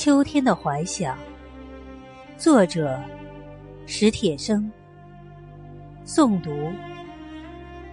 [0.00, 1.18] 秋天的怀想，
[2.36, 3.02] 作者
[3.84, 4.70] 史铁生。
[6.06, 6.52] 诵读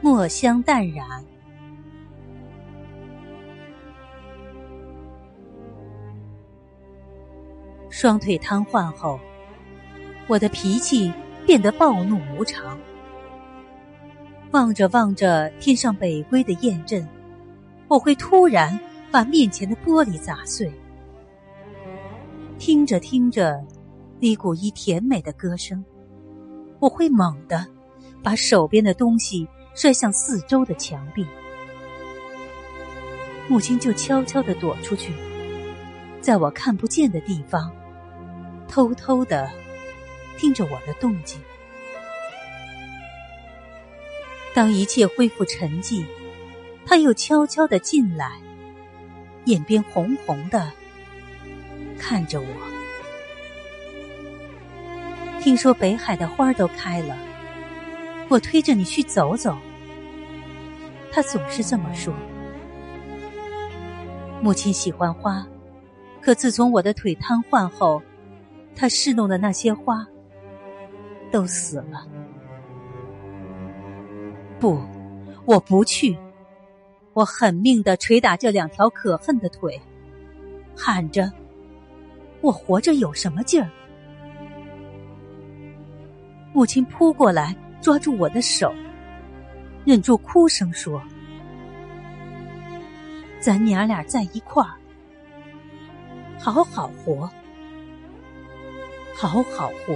[0.00, 1.04] 墨香淡然。
[7.90, 9.18] 双腿瘫痪后，
[10.28, 11.12] 我的脾气
[11.44, 12.78] 变得暴怒无常。
[14.52, 17.04] 望着望着天上北归的雁阵，
[17.88, 18.78] 我会突然
[19.10, 20.72] 把面前的玻璃砸碎。
[22.58, 23.64] 听着听着，
[24.18, 25.82] 李谷一甜美的歌声，
[26.80, 27.64] 我会猛地
[28.20, 31.24] 把手边的东西摔向四周的墙壁。
[33.48, 35.12] 母亲就悄悄的躲出去，
[36.20, 37.72] 在我看不见的地方，
[38.66, 39.48] 偷偷的
[40.36, 41.40] 听着我的动静。
[44.52, 46.04] 当一切恢复沉寂，
[46.84, 48.32] 他又悄悄的进来，
[49.44, 50.72] 眼边红红的，
[51.98, 52.46] 看着我。
[55.40, 57.16] 听说北海的花都开了，
[58.28, 59.56] 我推着你去走走。
[61.10, 62.14] 他总是这么说。
[64.40, 65.46] 母亲喜欢花，
[66.20, 68.02] 可自从我的腿瘫痪后，
[68.76, 70.06] 他侍弄的那些花
[71.30, 72.06] 都死了。
[74.60, 74.80] 不，
[75.44, 76.16] 我不去！
[77.14, 79.80] 我狠命的捶打这两条可恨的腿，
[80.76, 81.32] 喊着
[82.40, 83.68] ：“我活着有什么劲儿？”
[86.54, 88.74] 母亲扑过来，抓住我的手，
[89.84, 91.00] 忍住哭声说
[93.38, 94.74] ：“咱娘俩在一块儿，
[96.38, 97.30] 好好活，
[99.14, 99.94] 好好活。”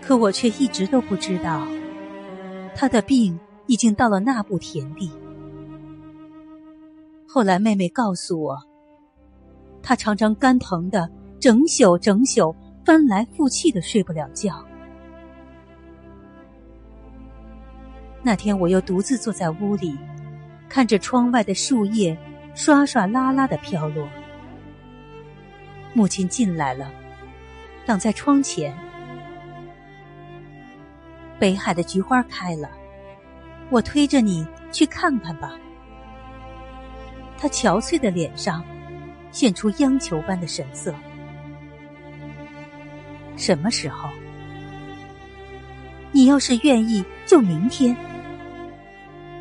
[0.00, 1.68] 可我却一直都不知道，
[2.74, 5.12] 他的病已经到了那步田地。
[7.34, 8.62] 后来妹妹告诉我，
[9.82, 11.10] 她常常肝疼的
[11.40, 12.54] 整宿整宿
[12.84, 14.62] 翻来覆去的睡不了觉。
[18.22, 19.98] 那天我又独自坐在屋里，
[20.68, 22.14] 看着窗外的树叶
[22.54, 24.06] 刷刷啦啦的飘落。
[25.94, 26.92] 母亲进来了，
[27.86, 28.76] 挡在窗前。
[31.38, 32.68] 北海的菊花开了，
[33.70, 35.58] 我推着你去看看吧。
[37.42, 38.64] 他憔悴的脸上
[39.32, 40.94] 现出央求般的神色。
[43.36, 44.08] 什么时候？
[46.12, 47.96] 你要是愿意，就明天。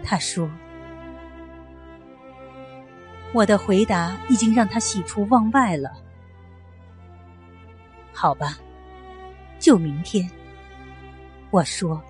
[0.04, 0.50] 他说。
[3.34, 5.92] 我的回答已经让他喜出望外了。
[8.12, 8.58] 好吧，
[9.60, 10.28] 就明天。
[11.52, 12.02] 我说，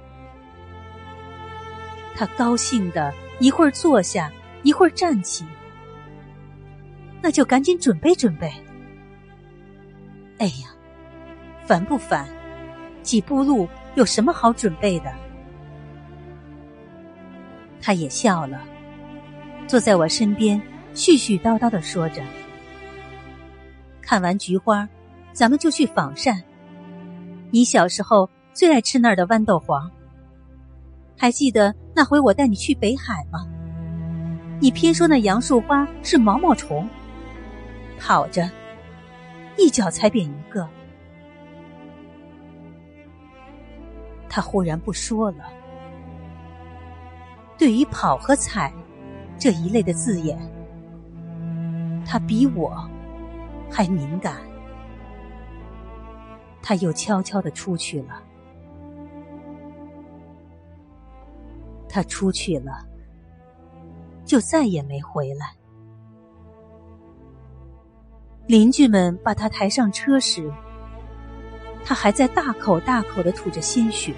[2.16, 4.32] 他高兴的一会儿坐下，
[4.64, 5.46] 一会儿站起，
[7.22, 8.52] 那就赶紧准备准备。
[10.40, 10.70] 哎呀，
[11.66, 12.28] 烦不烦？
[13.04, 15.12] 几步路有什么好准备的？
[17.82, 18.62] 他也笑了，
[19.68, 20.62] 坐在我身边，
[20.94, 22.22] 絮絮叨叨的说着
[24.02, 24.88] ：“看完菊花，
[25.32, 26.42] 咱们就去仿膳。
[27.50, 29.90] 你小时候。”最爱吃那儿的豌豆黄。
[31.18, 33.48] 还记得那回我带你去北海吗？
[34.60, 36.86] 你偏说那杨树花是毛毛虫，
[38.02, 38.50] 跑着
[39.60, 40.68] 一脚踩扁一个。
[44.28, 45.46] 他忽然不说了。
[47.60, 48.74] 对于跑和踩
[49.38, 50.36] 这一类的字眼，
[52.04, 52.90] 他比我
[53.70, 54.38] 还敏感。
[56.60, 58.24] 他又悄悄的出去了。
[61.88, 62.84] 他出去了，
[64.26, 65.54] 就再也没回来。
[68.52, 70.52] 邻居们把他抬上车时，
[71.86, 74.14] 他还在大口大口的吐着鲜血。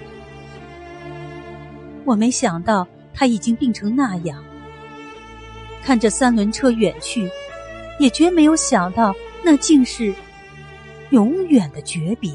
[2.04, 2.84] 我没想到
[3.14, 4.42] 他已经病成那样。
[5.84, 7.30] 看着三轮车远去，
[8.00, 9.14] 也绝没有想到
[9.44, 10.12] 那竟是
[11.10, 12.32] 永远的诀别。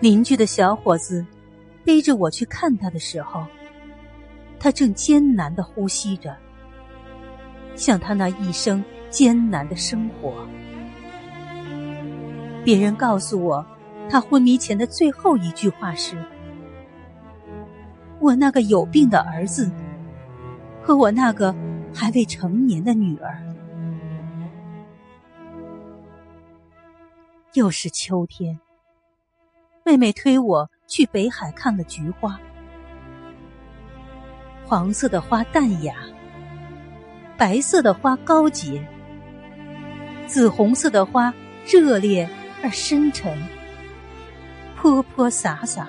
[0.00, 1.24] 邻居的小伙子
[1.82, 3.46] 背着我去看他的时候，
[4.58, 6.36] 他正艰难的呼吸着，
[7.74, 10.46] 像他那一生艰难的生活。
[12.64, 13.64] 别人告诉我，
[14.08, 16.16] 他昏迷前的最后一句话是
[18.20, 19.70] ：“我那个有病的儿子
[20.82, 21.54] 和我那个
[21.94, 23.42] 还未成年的女儿。”
[27.54, 28.58] 又是秋天。
[29.82, 32.38] 妹妹推我去北海看了菊花，
[34.66, 35.94] 黄色的花淡雅，
[37.40, 38.86] 白色的花高洁，
[40.26, 41.32] 紫红色的花
[41.66, 42.28] 热烈
[42.62, 43.34] 而深沉，
[44.76, 45.88] 泼泼洒洒。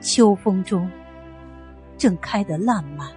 [0.00, 0.88] 秋风中，
[1.98, 3.10] 正开得烂漫。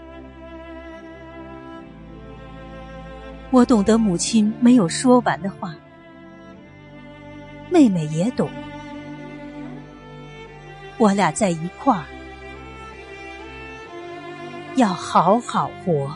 [3.52, 5.76] 我懂得母亲没有说完的话，
[7.70, 8.50] 妹妹也懂。
[10.98, 12.06] 我俩在一块儿，
[14.76, 16.12] 要好好活。